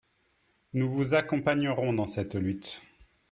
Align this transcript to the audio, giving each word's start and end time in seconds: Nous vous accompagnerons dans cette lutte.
Nous 0.73 0.89
vous 0.91 1.13
accompagnerons 1.13 1.93
dans 1.93 2.07
cette 2.07 2.33
lutte. 2.33 2.81